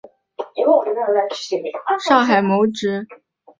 [0.65, 3.05] 后赴上海谋职。